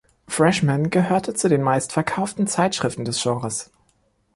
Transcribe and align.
Freshmen 0.27 0.89
gehörte 0.89 1.35
zu 1.35 1.47
den 1.47 1.61
meistverkauften 1.61 2.47
Zeitschriften 2.47 3.05
des 3.05 3.21
Genres. 3.21 3.69